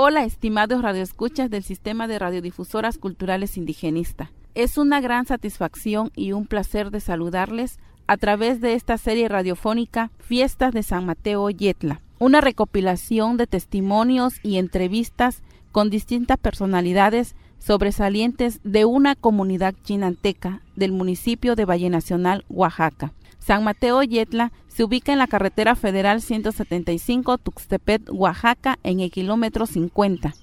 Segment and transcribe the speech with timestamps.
[0.00, 4.30] Hola, estimados radioescuchas del Sistema de Radiodifusoras Culturales Indigenista.
[4.54, 10.12] Es una gran satisfacción y un placer de saludarles a través de esta serie radiofónica
[10.20, 15.42] Fiestas de San Mateo Yetla, una recopilación de testimonios y entrevistas
[15.72, 23.14] con distintas personalidades sobresalientes de una comunidad chinanteca del municipio de Valle Nacional, Oaxaca.
[23.40, 29.66] San Mateo Yetla se ubica en la carretera federal 175 Tuxtepet, Oaxaca, en el kilómetro
[29.66, 30.34] 50.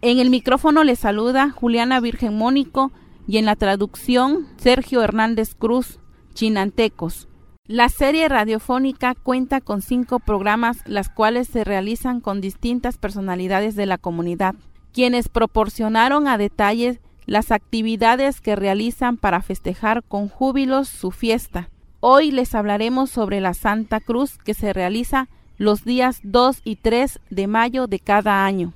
[0.00, 2.90] En el micrófono le saluda Juliana Virgen Mónico
[3.28, 6.00] y en la traducción Sergio Hernández Cruz,
[6.34, 7.28] Chinantecos.
[7.68, 13.86] La serie radiofónica cuenta con cinco programas, las cuales se realizan con distintas personalidades de
[13.86, 14.56] la comunidad,
[14.92, 21.70] quienes proporcionaron a detalle las actividades que realizan para festejar con júbilos su fiesta.
[22.00, 27.20] Hoy les hablaremos sobre la Santa Cruz que se realiza los días 2 y 3
[27.30, 28.74] de mayo de cada año.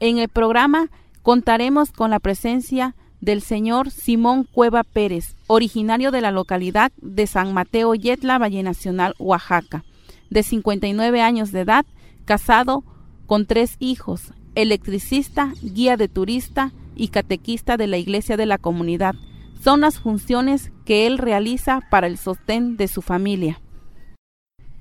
[0.00, 0.88] En el programa
[1.22, 7.52] contaremos con la presencia del señor Simón Cueva Pérez, originario de la localidad de San
[7.52, 9.84] Mateo Yetla, Valle Nacional, Oaxaca,
[10.30, 11.86] de 59 años de edad,
[12.24, 12.82] casado
[13.26, 19.14] con tres hijos, electricista, guía de turista y catequista de la iglesia de la comunidad,
[19.62, 23.60] son las funciones que él realiza para el sostén de su familia.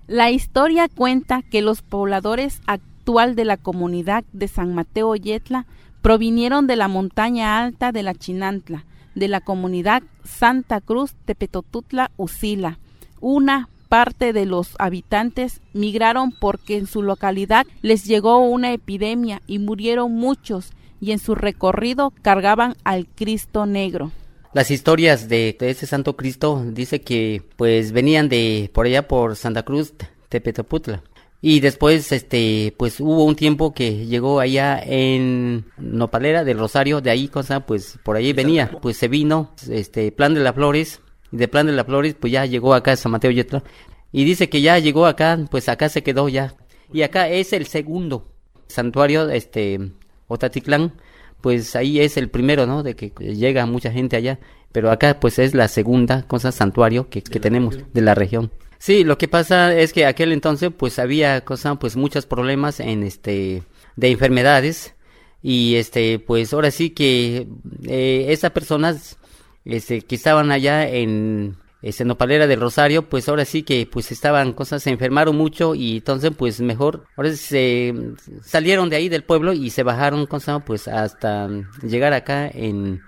[0.07, 5.65] La historia cuenta que los pobladores actual de la comunidad de San Mateo Yetla
[6.01, 8.85] provinieron de la montaña alta de la Chinantla,
[9.15, 12.79] de la comunidad Santa Cruz Tepetotutla Usila.
[13.19, 19.59] Una parte de los habitantes migraron porque en su localidad les llegó una epidemia y
[19.59, 24.11] murieron muchos y en su recorrido cargaban al Cristo Negro.
[24.51, 29.63] Las historias de, ese Santo Cristo dice que pues venían de por allá por Santa
[29.63, 29.93] Cruz,
[30.29, 31.03] Tepetaputla.
[31.41, 37.11] Y después, este, pues hubo un tiempo que llegó allá en Nopalera del Rosario, de
[37.11, 40.99] ahí cosa, pues por ahí venía, pues se vino, este, Plan de las Flores,
[41.31, 43.63] y de Plan de las Flores, pues ya llegó acá a San Mateo Yetla,
[44.11, 46.55] y dice que ya llegó acá, pues acá se quedó ya.
[46.91, 48.33] Y acá es el segundo
[48.67, 49.79] santuario, este,
[50.27, 50.93] Otatitlán,
[51.41, 52.83] pues ahí es el primero, ¿no?
[52.83, 54.39] De que llega mucha gente allá,
[54.71, 58.51] pero acá pues es la segunda cosa santuario que, que tenemos de la región.
[58.79, 63.03] Sí, lo que pasa es que aquel entonces pues había cosa pues muchos problemas en
[63.03, 63.63] este
[63.97, 64.95] de enfermedades
[65.43, 67.47] y este pues ahora sí que
[67.83, 69.17] eh, esas personas
[69.65, 74.53] este que estaban allá en este, Nopalera del Rosario, pues ahora sí que pues estaban
[74.53, 77.93] cosas, se enfermaron mucho y entonces pues mejor, ahora se
[78.43, 81.49] salieron de ahí del pueblo y se bajaron cosas pues hasta
[81.81, 83.01] llegar acá en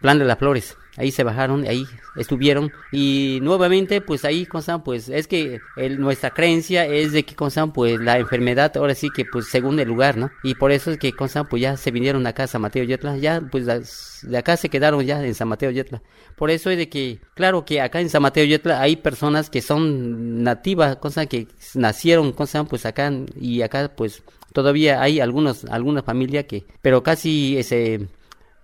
[0.00, 1.86] Plan de las Flores ahí se bajaron, ahí
[2.16, 2.72] estuvieron.
[2.92, 5.60] Y nuevamente pues ahí cosa pues es que
[5.98, 9.88] nuestra creencia es de que cosa pues la enfermedad ahora sí que pues según el
[9.88, 10.30] lugar, ¿no?
[10.42, 13.16] Y por eso es que cosa pues ya se vinieron acá a San Mateo Yetla,
[13.16, 13.66] ya pues
[14.22, 16.02] de acá se quedaron ya en San Mateo Yetla.
[16.36, 19.62] Por eso es de que claro que acá en San Mateo Yetla hay personas que
[19.62, 26.02] son nativas, cosa que nacieron cosa pues acá y acá pues todavía hay algunos alguna
[26.02, 28.08] familia que pero casi ese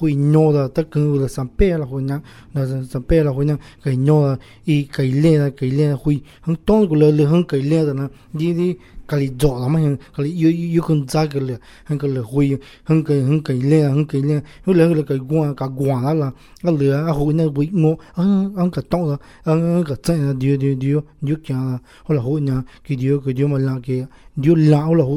[0.00, 2.16] hui nyo da ta ku la sam pe la hu na
[2.54, 2.60] na
[2.92, 6.22] sam pe la hui na kai nyo da i kai le da kai le hui
[6.46, 8.68] hang tong ku le le hang kai le da na di di
[9.10, 11.54] kali jo la ma hang kali yu yu kun za ke le
[11.88, 12.56] hang ke le hui
[12.88, 14.36] hang kai hang kai le hang kai le.
[14.64, 16.28] Hu le le kai gwa ka gwa la la
[16.68, 19.16] a le a hui na hui ngo ang ang ka tong la
[19.50, 22.94] ang ka tsa na dio dio dio dio kya la hu la hui na ki
[23.00, 23.96] dio ki dio ma la ki
[24.42, 25.16] dio la hu la hu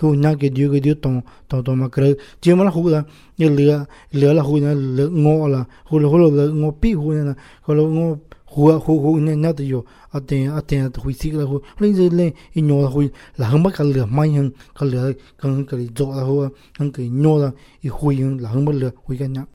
[0.00, 2.88] hu na ke dio ke dio tong tong tong ma kre ji ma la hu
[2.88, 3.04] la
[3.36, 6.92] ye le le la hu na le ngo la hu la hu la ngo pi
[6.94, 7.34] hu na
[7.66, 8.06] hu la ngo
[8.54, 11.60] hua hu hu ne na de yo a te a te hui si la hu
[11.80, 14.84] le ze le i nyo la hui la hang ba ka le mai hang ka
[14.84, 16.34] le ka ka li zo la hu
[16.78, 17.48] hang ka nyo la
[17.86, 19.46] i hui hang la hang ba le hui ka na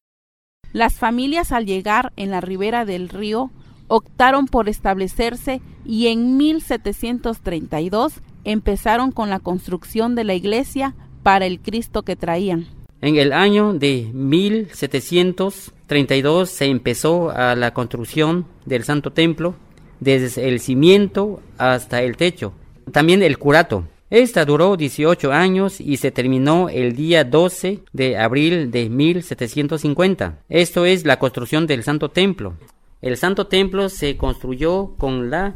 [0.73, 3.51] Las familias al llegar en la ribera del río
[3.88, 11.59] optaron por establecerse y en 1732 empezaron con la construcción de la iglesia para el
[11.59, 12.65] Cristo que traían.
[13.01, 19.55] En el año de 1732 se empezó a la construcción del Santo Templo,
[19.99, 22.53] desde el cimiento hasta el techo.
[22.91, 23.83] También el curato.
[24.09, 30.39] Esta duró 18 años y se terminó el día 12 de abril de 1750.
[30.47, 32.53] Esto es la construcción del Santo Templo.
[33.01, 35.55] El Santo Templo se construyó con la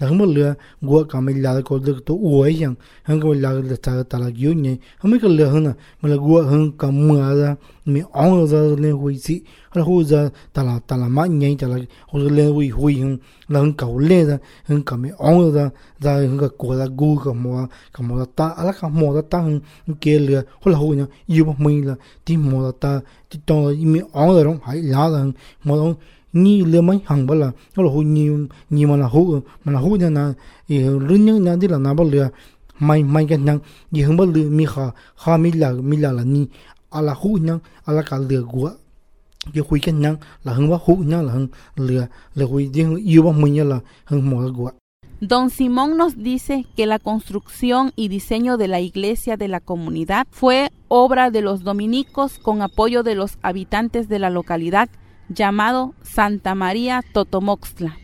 [0.00, 3.76] nagma le go ka me la ko de to o yang hang ko la de
[3.76, 4.78] ta ta la gyu ni.
[5.00, 7.56] Hame ka le hna ma la go hang ka ma da
[7.86, 9.42] mi ong za le hui si
[9.74, 11.76] ra ho za ta la ta la ma nyai ta la
[12.10, 13.16] ho le hui hui hang
[13.48, 14.36] la hang ka le da
[14.68, 15.64] hang ka mi ong za
[16.00, 19.22] za hang ka ko da go ka mo ka mo ta ala ka mo da
[19.22, 19.60] ta hang
[20.02, 21.04] ke le ho la ho ni
[21.34, 21.94] yu ba mi la
[22.24, 22.90] ti mo da ta
[23.28, 25.20] ti to mi ong da rong hai la da
[25.66, 25.74] mo
[26.32, 28.30] ni le mai hang ba la lo hu ni
[28.70, 30.22] ni ma la hu ma la hu na na
[30.68, 32.30] i ru ni na di la na ba le
[32.80, 33.60] mai mai ga nang
[33.92, 36.48] i hang ba le mi kha kha mi la mi la la ni
[36.90, 37.54] ala hu na
[37.86, 38.68] ala ka le gu
[39.54, 42.82] cái hui cái nang là hưng ba hu na là hưng le le hui di
[43.14, 44.68] yu ba mu la hưng mo la gu
[45.20, 50.28] Don Simón nos dice que la construcción y diseño de la iglesia de la comunidad
[50.30, 54.88] fue obra de los dominicos con apoyo de los habitantes de la localidad
[55.28, 57.96] llamado Santa María Totomoxtla.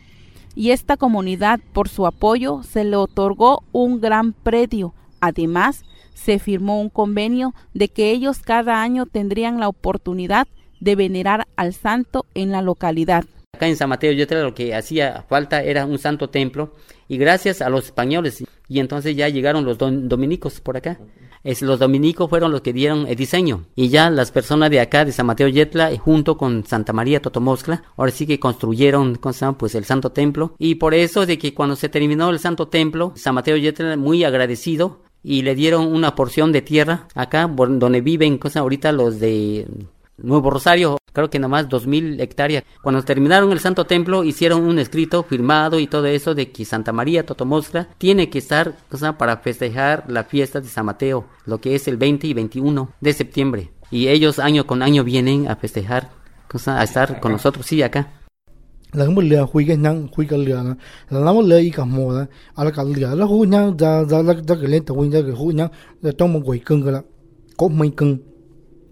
[0.55, 4.93] Y esta comunidad, por su apoyo, se le otorgó un gran predio.
[5.19, 5.83] Además,
[6.13, 10.47] se firmó un convenio de que ellos cada año tendrían la oportunidad
[10.79, 13.25] de venerar al santo en la localidad.
[13.53, 16.73] Acá en San Mateo yo lo que hacía falta era un santo templo
[17.07, 20.99] y gracias a los españoles y entonces ya llegaron los dominicos por acá.
[21.45, 23.65] Es, los dominicos fueron los que dieron el diseño.
[23.75, 27.21] Y ya las personas de acá de San Mateo Yetla eh, junto con Santa María
[27.21, 29.19] Totomoscla ahora sí que construyeron
[29.57, 30.55] pues el santo templo.
[30.57, 34.23] Y por eso de que cuando se terminó el santo templo San Mateo Yetla muy
[34.23, 39.67] agradecido y le dieron una porción de tierra acá donde viven cosa ahorita los de
[40.17, 42.63] Nuevo Rosario, creo que nomás dos mil hectáreas.
[42.81, 46.93] Cuando terminaron el Santo Templo, hicieron un escrito firmado y todo eso de que Santa
[46.93, 51.75] María Totomostra tiene que estar cosa, para festejar la fiesta de San Mateo, lo que
[51.75, 53.71] es el 20 y 21 de septiembre.
[53.91, 56.09] Y ellos año con año vienen a festejar,
[56.47, 58.11] cosa, a estar con nosotros, sí, acá.
[58.95, 60.53] la mo le hui ke nang hui ka le
[61.11, 62.27] la mo le i ka mo da
[63.21, 63.71] la hu da
[64.03, 65.71] da la da ke le da ke hu nyang
[66.01, 67.01] da mo goi keng ka la
[67.57, 67.91] ko mai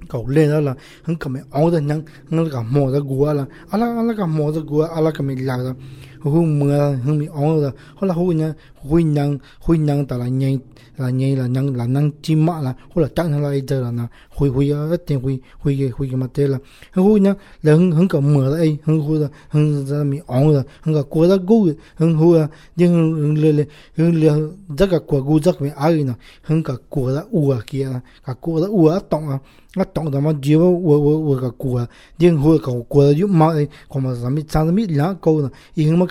[0.10, 0.74] cầu lên đó là
[1.04, 4.52] hắn cầm áo ra nhang hắn cả mò ra gua là ala ala cả mò
[4.52, 5.74] ra gua ala cả mình lạc ra
[6.32, 10.18] hu mưa hắn mi áo ra hoặc là hu nhang hu nhang hu nhang ta
[10.18, 10.58] là nhang
[10.98, 13.92] là nhang là nhang là nhang chim mạ là hoặc là trắng là giờ là
[13.92, 16.58] na hui hui ở tiền hui hui cái hui cái mặt là.
[16.94, 20.18] Hu nhang là hắn hắn cả mưa ra ấy hắn hu ra hắn ra mi
[20.28, 23.64] áo ra hắn cả cua ra gu hắn hu ra nhưng hắn le le
[23.98, 24.34] hắn le
[24.78, 27.90] rất cả cua gu rất mi ai nè hắn cả cua ra ua kia
[28.26, 29.38] cả cua ra ua tông à
[29.76, 31.70] nga tong da ma ji wo wo wo wo ka ku
[32.20, 33.48] ding hu ka ku yu ma
[33.90, 36.06] ko ma sa mi cha mi la ko na i hing ma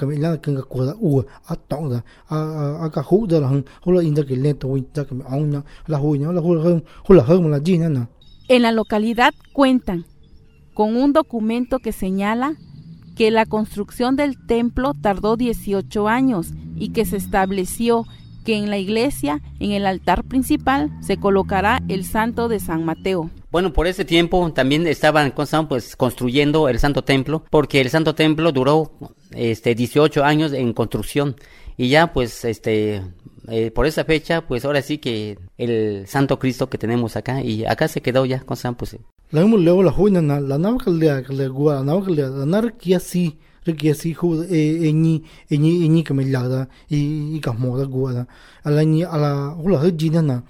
[8.48, 10.04] En la localidad cuentan
[10.74, 12.54] con un documento que señala
[13.16, 18.04] que la construcción del templo tardó 18 años y que se estableció
[18.44, 23.30] que en la iglesia, en el altar principal, se colocará el santo de San Mateo.
[23.52, 25.34] Bueno, por ese tiempo también estaban
[25.68, 28.92] pues, construyendo el Santo Templo, porque el Santo Templo duró
[29.30, 31.36] este 18 años en construcción.
[31.76, 33.02] Y ya pues este
[33.48, 37.66] eh, por esa fecha pues ahora sí que el Santo Cristo que tenemos acá y
[37.66, 38.96] acá se quedó ya con San pues.
[39.30, 43.90] La luego la joya la la la nava que le la nar que así que
[43.90, 47.50] así ju e ni e ni e ni que me la da y y que
[47.50, 48.26] mo da gua
[48.64, 50.44] a la ni a la la hujina na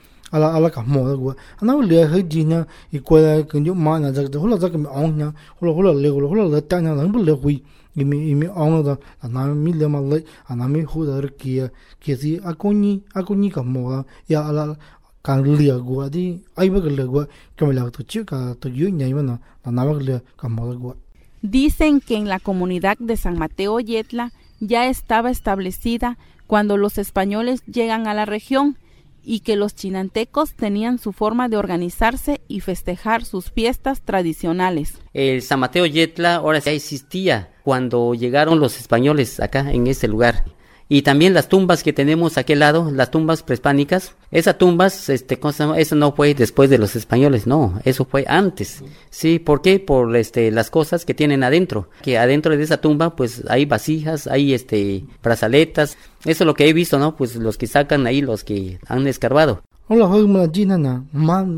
[21.43, 27.63] Dicen que en la comunidad de San Mateo Yetla ya estaba establecida cuando los españoles
[27.67, 28.77] llegan a la región
[29.25, 34.99] y que los chinantecos tenían su forma de organizarse y festejar sus fiestas tradicionales.
[35.13, 40.45] El San Mateo Yetla ahora ya existía cuando llegaron los españoles acá en ese lugar
[40.93, 45.41] y también las tumbas que tenemos a aquel lado, las tumbas prehispánicas, esas tumbas, este,
[45.79, 49.81] eso no fue después de los españoles, no, eso fue antes, sí, ¿por qué?
[49.81, 54.27] Por este, las cosas que tienen adentro, que adentro de esa tumba, pues hay vasijas,
[54.27, 55.97] hay este, brazaletas,
[56.27, 57.17] eso es lo que he visto, ¿no?
[57.17, 59.63] Pues los que sacan ahí, los que han escarbado.
[59.89, 61.05] Hola, hoy me la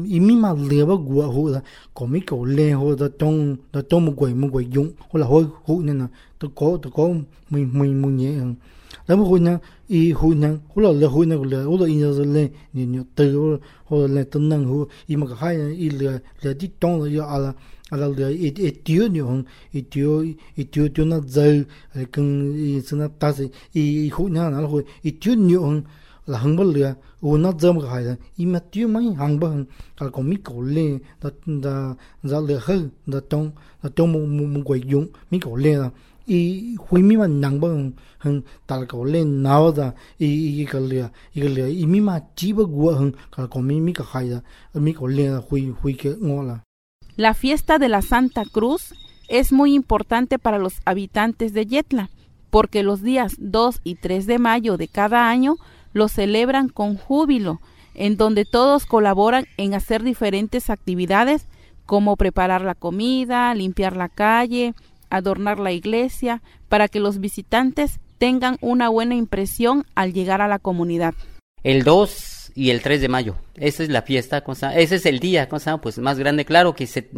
[0.07, 1.63] y mi ma leva gua ho da
[1.93, 3.59] komi ko le ho da tong
[5.11, 5.51] hola hoy
[7.51, 8.57] muy muy muy
[9.06, 17.56] 咱们会呢，伊会呢，我老了会呢，我了，我了因就是嘞，你你对我，我嘞都能好，伊么个海呢，伊了了啲当了要阿拉。
[17.90, 21.42] 阿拉了一一丢牛红，一丢一丢丢那走，
[21.94, 25.84] 呃，跟伊是那打死，伊后呢，然后会一丢牛红。
[26.30, 29.66] là hăng bất lừa u nó dơm cái hải im mà tiêu mấy hàng bất hăng
[29.98, 31.30] cả có mi cổ lê da
[31.64, 33.52] da da lừa hơn da tông
[33.84, 35.90] da tông một một một quậy dụng mi cổ lê là
[47.17, 48.95] La fiesta de la Santa Cruz
[49.29, 52.11] es muy importante para los habitantes de Yetla,
[52.51, 55.57] porque los días 2 y 3 de mayo de cada año
[55.93, 57.61] lo celebran con júbilo,
[57.95, 61.47] en donde todos colaboran en hacer diferentes actividades
[61.87, 64.75] como preparar la comida, limpiar la calle,
[65.17, 70.59] adornar la iglesia, para que los visitantes tengan una buena impresión al llegar a la
[70.59, 71.15] comunidad.
[71.63, 74.45] El 2 y el 3 de mayo, esa es la fiesta,
[74.75, 75.49] ese es el día
[75.83, 77.09] pues más grande, claro que se,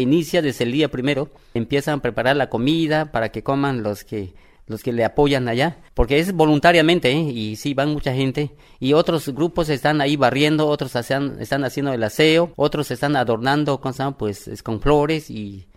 [0.00, 4.34] inicia desde el día primero, empiezan a preparar la comida para que coman los que
[4.66, 7.20] los que le apoyan allá, porque es voluntariamente, ¿eh?
[7.20, 12.02] y sí, van mucha gente, y otros grupos están ahí barriendo, otros están haciendo el
[12.02, 15.66] aseo, otros están adornando, con pues, con flores, y,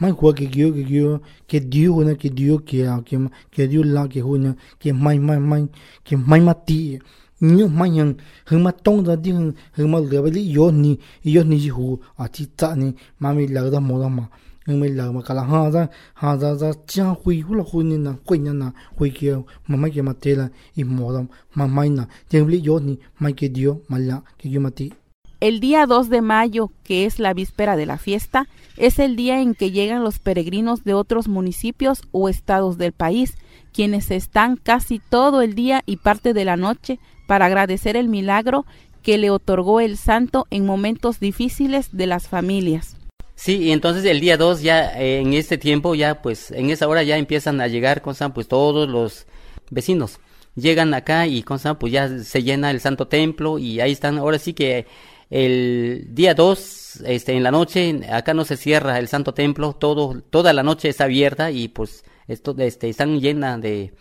[0.00, 3.16] mai huwa ke gyo ke gyo ke diyo hu na ke diyo ke a ke
[3.54, 4.50] ke diyo la ke hu na
[4.80, 5.62] ke mai mai mai
[6.04, 6.98] ke mai ma ti.
[7.40, 8.14] Ni mai yang
[8.48, 11.68] hu ma tong da di hu ma le ba li yo ni yo ni ji
[11.68, 14.24] hu a ti ta ni ma mi la da mo da ma.
[14.66, 15.88] Hu mi la ma ka la ha za
[16.20, 19.36] ha za za cha hui hu la hu ni na hui na na hui ke
[19.68, 20.48] ma ma ke ma te la
[20.80, 21.20] i mo da
[21.56, 22.04] ma mai na.
[22.28, 24.92] Te li yo ni mai ke diyo ma la ke gyo ma ti.
[25.38, 29.40] El día 2 de mayo, que es la víspera de la fiesta, es el día
[29.42, 33.36] en que llegan los peregrinos de otros municipios o estados del país,
[33.72, 38.64] quienes están casi todo el día y parte de la noche para agradecer el milagro
[39.02, 42.96] que le otorgó el santo en momentos difíciles de las familias.
[43.34, 46.88] Sí, y entonces el día 2 ya eh, en este tiempo ya pues en esa
[46.88, 49.26] hora ya empiezan a llegar con pues todos los
[49.70, 50.18] vecinos
[50.56, 54.38] llegan acá y con pues ya se llena el santo templo y ahí están ahora
[54.38, 54.86] sí que
[55.30, 60.22] el día 2 este en la noche acá no se cierra el santo templo todo
[60.30, 63.92] toda la noche está abierta y pues esto este están llenas de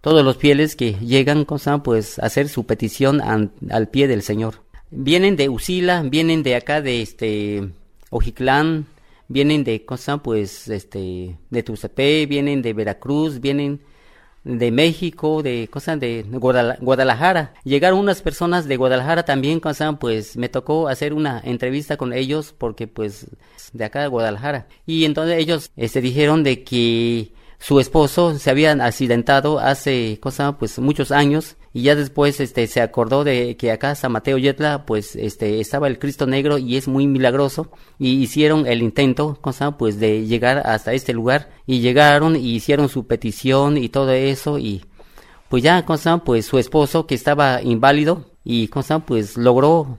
[0.00, 4.62] todos los fieles que llegan con pues a hacer su petición al pie del Señor.
[4.90, 7.70] Vienen de Usila vienen de acá de este
[8.10, 8.86] Ojiclán,
[9.28, 13.80] vienen de cosa pues este de vienen de Veracruz, vienen
[14.44, 17.54] de México, de cosas de Guadalajara.
[17.64, 22.54] Llegaron unas personas de Guadalajara también, cosa pues me tocó hacer una entrevista con ellos
[22.56, 23.26] porque pues
[23.72, 24.66] de acá de Guadalajara.
[24.86, 30.78] Y entonces ellos este dijeron de que su esposo se había accidentado hace cosa pues
[30.78, 35.14] muchos años y ya después este se acordó de que acá San Mateo Yetla pues
[35.14, 40.00] este estaba el Cristo negro y es muy milagroso y hicieron el intento cosa pues
[40.00, 44.86] de llegar hasta este lugar y llegaron y hicieron su petición y todo eso y
[45.50, 49.98] pues ya cosa pues su esposo que estaba inválido y cosa pues logró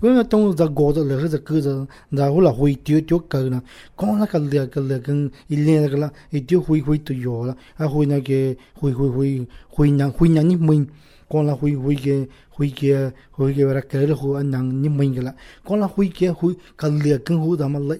[0.00, 3.62] 그러면 또 자고자 레르자 그자 나올라 호이 띠띠 까나
[3.94, 10.08] 코나 칼리아 칼레근 일레라글라 이띠 호이 호이 또 요라 아 호이나게 호이 호이 호이 호이냐
[10.08, 10.88] 호이냐니 뭐인
[11.28, 12.28] 코나 호이 호이게
[12.58, 17.96] 호이게 호이게 버라 칼레 호 안낭니 뭐인글라 코나 호이게 호이 칼리아 근 호다말라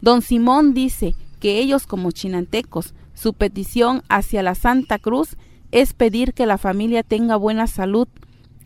[0.00, 5.36] Don Simón dice que ellos como chinantecos Su petición hacia la Santa Cruz
[5.72, 8.08] es pedir que la familia tenga buena salud,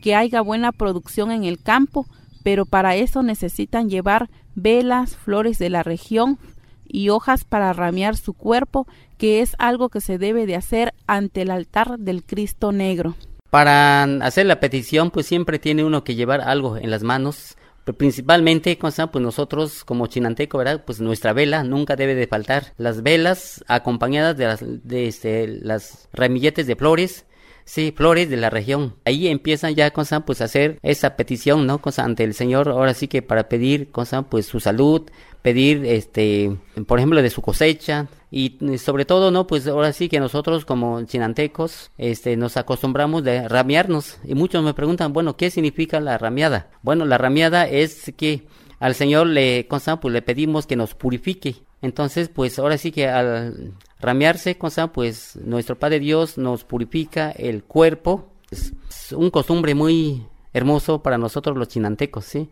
[0.00, 2.06] que haya buena producción en el campo,
[2.42, 6.38] pero para eso necesitan llevar velas, flores de la región
[6.86, 11.42] y hojas para ramear su cuerpo, que es algo que se debe de hacer ante
[11.42, 13.14] el altar del Cristo negro.
[13.50, 17.56] Para hacer la petición, pues siempre tiene uno que llevar algo en las manos,
[17.96, 22.74] principalmente pues nosotros como chinanteco verdad pues nuestra vela nunca debe de faltar.
[22.78, 27.26] Las velas acompañadas de las de este, las ramilletes de flores
[27.64, 28.96] Sí, flores de la región.
[29.04, 31.80] Ahí empiezan ya cosa pues a hacer esa petición, ¿no?
[31.98, 33.90] Ante el Señor, ahora sí que para pedir
[34.28, 35.02] pues su salud,
[35.42, 39.46] pedir este, por ejemplo de su cosecha y sobre todo, ¿no?
[39.46, 44.74] Pues ahora sí que nosotros como chinantecos este nos acostumbramos de ramearnos y muchos me
[44.74, 46.70] preguntan, bueno, ¿qué significa la rameada?
[46.82, 48.46] Bueno, la rameada es que
[48.80, 51.56] al Señor le, cosa, pues le pedimos que nos purifique.
[51.82, 57.62] Entonces, pues ahora sí que al ramearse, cosa, pues nuestro Padre Dios nos purifica el
[57.62, 58.32] cuerpo.
[58.50, 58.72] Es
[59.16, 62.50] un costumbre muy hermoso para nosotros los chinantecos, ¿sí?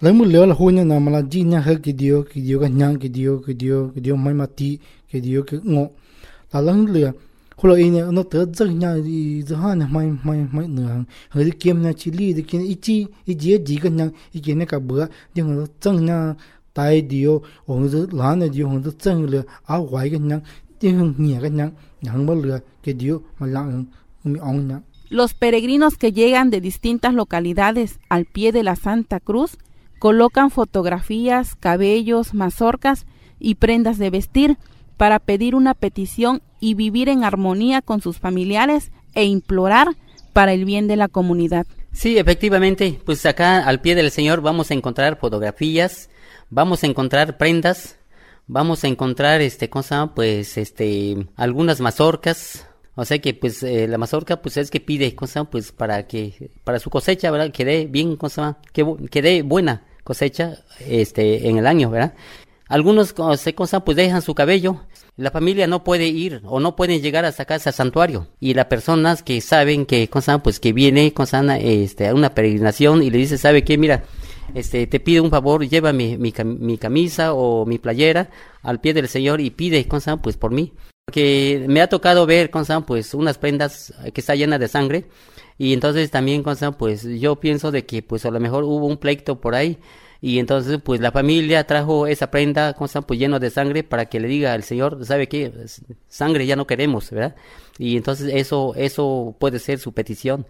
[0.00, 3.92] la juña na mala jinya ha que dio que dio ganyang que dio que dio
[3.92, 5.92] que dio mai mati que dio que ngo
[6.54, 7.12] la lang le
[7.58, 11.52] holo ine no te zang nya di za na mai mai mai na ha di
[11.52, 14.80] kiem na chili de kin ichi i je ji ga nyang i ke ne ka
[14.80, 16.34] ba di ho zang na
[16.72, 19.44] tai dio o zo la na dio ho zo zang le
[25.10, 29.58] Los peregrinos que llegan de distintas localidades al pie de la Santa Cruz
[29.98, 33.06] colocan fotografías, cabellos, mazorcas
[33.38, 34.56] y prendas de vestir
[34.96, 39.88] para pedir una petición y vivir en armonía con sus familiares e implorar
[40.32, 41.66] para el bien de la comunidad.
[41.92, 46.08] Sí, efectivamente, pues acá al pie del Señor vamos a encontrar fotografías,
[46.48, 47.98] vamos a encontrar prendas,
[48.50, 52.66] vamos a encontrar este cosa pues este algunas mazorcas.
[52.96, 56.50] O sea que pues eh, la mazorca pues es que pide cosa pues para que
[56.64, 61.58] para su cosecha verdad que dé bien cosa que, que dé buena cosecha este en
[61.58, 62.14] el año verdad
[62.70, 64.86] algunos cosa pues dejan su cabello.
[65.16, 68.28] La familia no puede ir o no pueden llegar a sacarse al santuario.
[68.38, 73.02] Y las personas que saben que cosa pues que viene cosa este a una peregrinación
[73.02, 74.04] y le dice sabe qué mira
[74.54, 78.30] este, te pide un favor, lleva mi, mi, camisa o mi playera
[78.62, 80.72] al pie del Señor y pide, con pues por mí.
[81.06, 85.06] Porque me ha tocado ver, con pues unas prendas que está llena de sangre.
[85.58, 88.96] Y entonces también, con pues yo pienso de que pues a lo mejor hubo un
[88.96, 89.78] pleito por ahí
[90.22, 94.20] y entonces pues la familia trajo esa prenda con pues lleno de sangre para que
[94.20, 95.52] le diga al Señor, ¿sabe qué?
[96.08, 97.36] Sangre ya no queremos, ¿verdad?
[97.78, 100.46] Y entonces eso eso puede ser su petición.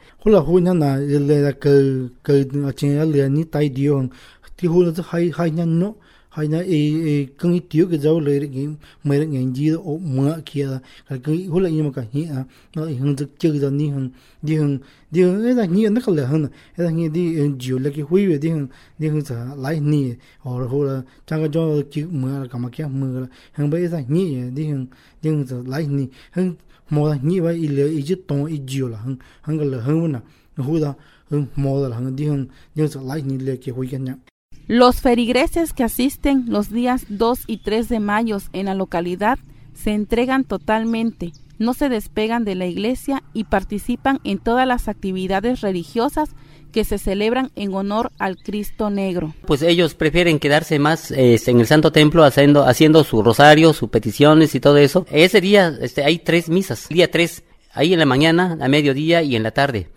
[6.31, 12.47] 하이나 에 긍이 티오게 자올레 기 메르 겐지 오 마 키야 가기 홀라 이마카 히아
[12.75, 14.13] 나 흥즈 쩨기다 니흥
[14.47, 14.81] 디흥
[15.13, 18.69] 디흥 에다 니 나칼레 흥 에다 니디 지올레기 후이웨 디흥
[19.01, 24.89] 디흥 자 라이니 오르 홀라 장가 조기 마 가마케 마 흥베 에다 니 디흥
[25.21, 26.57] 디흥 자 라이니 흥
[26.89, 30.23] 모다 니바 일레 이지 동 이지올라 흥 흥글 흥우나
[30.57, 30.95] 후다
[31.27, 34.30] 흥 모다 흥 디흥 디흥 자 라이니 레케 후이겠냐
[34.73, 39.37] Los ferigreses que asisten los días 2 y 3 de mayo en la localidad
[39.75, 45.63] se entregan totalmente, no se despegan de la iglesia y participan en todas las actividades
[45.63, 46.29] religiosas
[46.71, 49.35] que se celebran en honor al Cristo Negro.
[49.45, 53.91] Pues ellos prefieren quedarse más este, en el Santo Templo haciendo, haciendo su rosario, sus
[53.91, 55.05] peticiones y todo eso.
[55.11, 59.35] Ese día este, hay tres misas, día 3, ahí en la mañana, a mediodía y
[59.35, 59.89] en la tarde.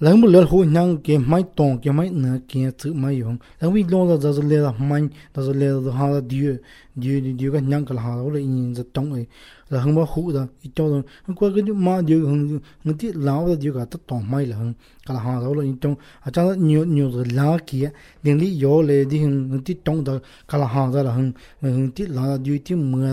[0.00, 3.38] lang bu lel hu nyang ge mai tong ge mai na ge tsu mai yong
[3.60, 5.02] lang wi long la za zu le la mai
[5.34, 6.54] da zu le la ha la dieu
[7.02, 9.24] dieu ni dieu ga nyang ka ha la in za tong e
[9.70, 12.42] la hang ba hu da i to dong ang kwa ge ma dieu hang
[12.86, 14.74] ng ti la wa dieu ga ta tong mai la hang
[15.06, 17.78] ka la ha la la in tong a cha nyu nyu za la ki
[18.22, 20.14] ding li yo le di hang ng ti tong da
[20.50, 21.30] ka la ha da la hang
[21.62, 23.12] ng ti la dieu ti ma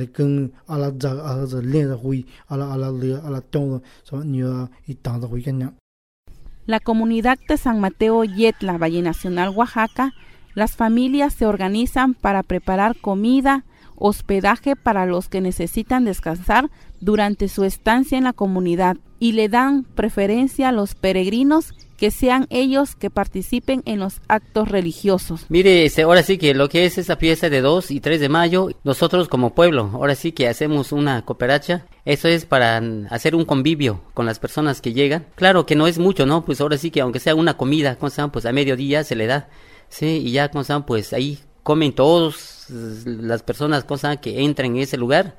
[0.00, 0.36] le keng
[0.72, 2.20] ala za ala za le la hui
[2.52, 3.70] ala ala le ala tong
[4.06, 4.48] so nyu
[4.90, 5.76] i ta da hui ka nyang
[6.66, 10.12] la comunidad de San Mateo Yetla, Valle Nacional, Oaxaca,
[10.54, 13.64] las familias se organizan para preparar comida,
[13.96, 16.70] hospedaje para los que necesitan descansar
[17.00, 22.48] durante su estancia en la comunidad y le dan preferencia a los peregrinos que sean
[22.50, 25.46] ellos que participen en los actos religiosos.
[25.48, 28.28] Mire, este, ahora sí que lo que es esa fiesta de 2 y 3 de
[28.28, 33.44] mayo, nosotros como pueblo, ahora sí que hacemos una cooperacha, eso es para hacer un
[33.44, 35.26] convivio con las personas que llegan.
[35.36, 36.44] Claro que no es mucho, ¿no?
[36.44, 39.50] Pues ahora sí que aunque sea una comida, pues a mediodía se le da,
[39.88, 40.50] sí, y ya,
[40.84, 42.66] pues ahí comen todos
[43.04, 45.36] las personas cosas que entran en ese lugar.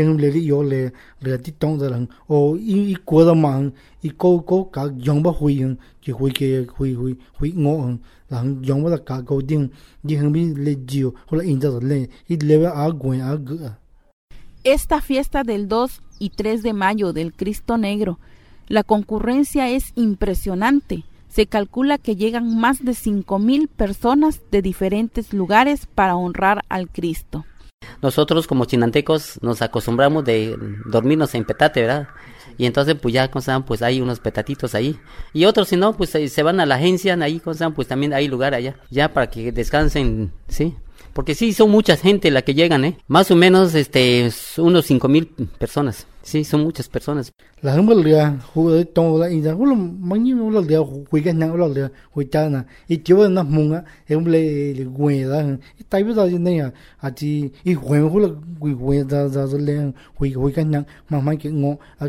[0.00, 0.80] Han le li yo le
[1.22, 3.52] le ti tong da lang o i i ko da ma
[4.08, 7.74] i ko ko ka yong ba hui han ki hui ke hui hui hui ngo
[7.84, 7.94] han
[8.30, 9.68] la han yong ba da ka ko dia
[10.06, 11.98] dia han bi le jiu ho la inda da le
[12.32, 13.56] i le a gwe a gu
[14.64, 18.20] esta fiesta del 2 y 3 de mayo del Cristo Negro,
[18.68, 21.02] la concurrencia es impresionante.
[21.28, 22.94] Se calcula que llegan más de
[23.40, 27.44] mil personas de diferentes lugares para honrar al Cristo.
[28.00, 32.08] Nosotros como chinantecos nos acostumbramos de dormirnos en petate, ¿verdad?
[32.58, 34.98] Y entonces pues ya, pues hay unos petatitos ahí.
[35.32, 37.40] Y otros si no, pues se van a la agencia, ahí,
[37.74, 40.76] pues también hay lugar allá, ya para que descansen, ¿sí?
[41.12, 42.96] Porque sí, son mucha gente la que llegan, ¿eh?
[43.06, 45.26] Más o menos, este, unos cinco mil
[45.58, 46.06] personas.
[46.22, 47.32] Sí, son muchas personas.
[47.62, 50.42] La gente le juega todo la ida, mañana
[51.08, 52.66] juega.
[52.88, 54.72] Y en las munga, es un le
[55.78, 56.72] y tal vez allí nea,
[57.64, 58.08] y juega
[59.04, 59.46] da da
[60.14, 62.08] juega juega que no, a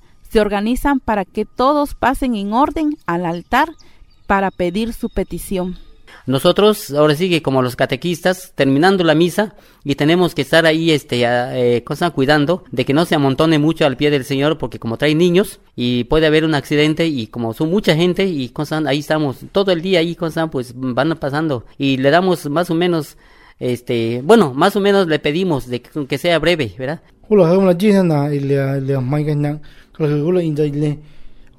[0.31, 3.69] se organizan para que todos pasen en orden al altar
[4.27, 5.77] para pedir su petición.
[6.25, 10.91] Nosotros, ahora sí que como los catequistas, terminando la misa y tenemos que estar ahí,
[10.91, 14.79] este, eh, cosa, cuidando de que no se amontone mucho al pie del Señor, porque
[14.79, 18.81] como trae niños y puede haber un accidente y como son mucha gente y cosa,
[18.85, 22.75] ahí estamos todo el día ahí, cosa, pues van pasando y le damos más o
[22.75, 23.17] menos,
[23.59, 27.01] este, bueno, más o menos le pedimos de que, sea breve, ¿verdad?
[30.07, 30.97] la inda ile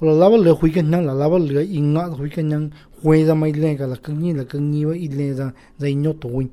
[0.00, 2.70] la lava le hui kan la lava le inga hui kan yang
[3.02, 5.87] hui da mai le ka la kan ni la kan ni wa ile da za
[5.88, 6.48] i to hui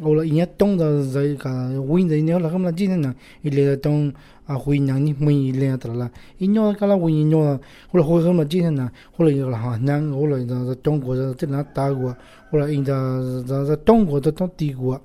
[0.00, 3.12] o la inya tong da za ka hui da inyo la kam la jin na
[3.42, 4.12] ile da tong
[4.46, 7.58] a hui nang ni mui mu ile da la nyo ka la hui inyo
[7.90, 10.74] ho la hui kam la jin na ho la la ha nang ho la da
[10.82, 12.14] tong go da ti na ta go
[12.50, 12.94] ho la inda
[13.44, 14.98] da tong go da tong ti go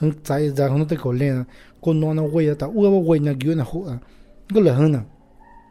[0.00, 1.44] hang zai za hang de ko le
[1.80, 4.00] ko no na hui da u wa hui na gyu na hu a
[4.50, 5.04] go la hang na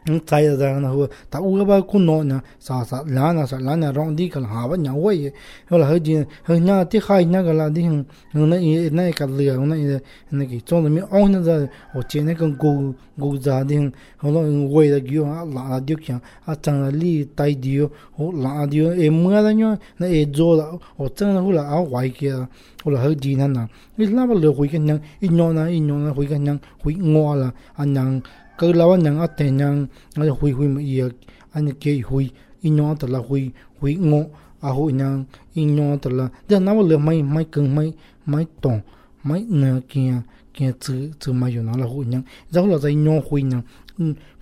[0.06, 3.58] tsaya zaya na huwa ta uga ba ku no na sa sa la na sa
[3.60, 5.32] la na rong di ka la hawa nya uwa ye
[5.70, 8.89] ho la ho ji ho nya ti khai nya ka la di hung na i
[8.92, 10.00] na i ka li ka na i
[10.32, 11.56] na ki zong mi ong na za
[11.96, 15.46] o che na ka gu gu za di hung ho la uwa da gyu ha
[15.48, 17.88] la la di kya a chang la li tai di yo
[18.20, 20.66] ho la di yo e mua la nyo na e zo la
[21.00, 22.48] o chang la hu la a wai ki la
[22.84, 25.54] ho la ho ji na na i la ba le hui ka nyang i nyo
[25.54, 28.20] na i nyo na hui ka nyang hui ngo la a nyang
[28.63, 29.80] ka lawa nyang a te nyang
[30.15, 31.12] a hui hui ma iya
[31.56, 32.32] ani ke hui
[32.63, 34.21] inyo ta la hui hui ngo
[34.63, 35.28] a hu nyang
[35.62, 37.89] inyo ta la ja na wa le mai mai kang mai
[38.32, 38.80] mai tong
[39.28, 40.23] mai na kia
[40.54, 43.38] kien tsu tsu ma yu na la hu nyang za hu la za nyong hu
[43.39, 43.63] nyang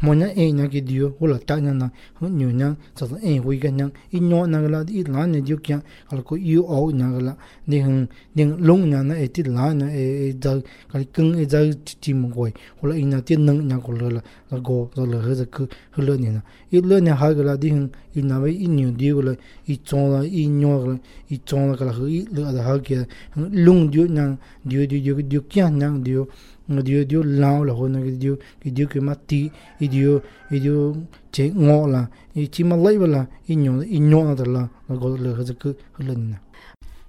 [0.02, 1.90] mo nyang en nyang ki diyo hu la ta nyang na
[2.22, 5.44] nyu nyang za za en hu ka nyang i nyong na la i la nyang
[5.44, 7.36] diyo kya ala ko yu au nyang la
[7.68, 11.36] ni hung ni long nyang na e ti la na e za ka li keng
[11.36, 11.60] e za
[12.02, 15.06] ti mo goi hu la i na ti nang nyang ko la la go za
[15.06, 17.70] la he za ku hu la ni na i la nyang ha ga la di
[17.72, 19.34] hung i na we i nyu diyo la
[19.68, 20.96] i chong la i nyong la
[21.30, 25.16] i chong la ka la hu i la ha ga long diyo nyang diyo diyo
[25.22, 26.26] diyo kya nyang dio
[26.68, 30.60] dio dio lao là hôn cái dio cái dio cái mắt tí cái dio cái
[30.60, 30.94] dio
[31.32, 34.96] chế ngọ là cái chỉ mà lấy là cái nhỏ cái nhỏ là là là
[34.96, 36.34] gọi là cái cái lần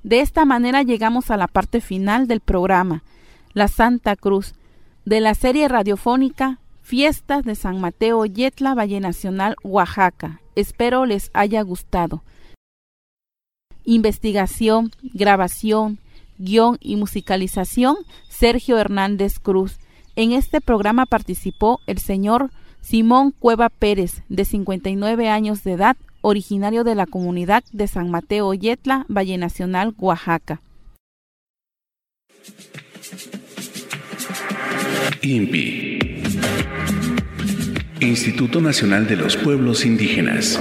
[0.05, 3.05] De esta manera llegamos a la parte final del programa,
[3.55, 4.55] La Santa Cruz,
[5.05, 10.41] de la serie radiofónica Fiestas de San Mateo Yetla, Valle Nacional, Oaxaca.
[10.57, 12.23] Espero les haya gustado.
[13.85, 15.99] Investigación, grabación,
[16.39, 17.97] guion y musicalización
[18.29, 19.79] Sergio Hernández Cruz.
[20.17, 26.85] En este programa participó el señor Simón Cueva Pérez, de 59 años de edad, originario
[26.85, 30.61] de la comunidad de San Mateo Yetla, Valle Nacional, Oaxaca.
[35.23, 35.99] INPI
[38.01, 40.59] Instituto Nacional de los Pueblos Indígenas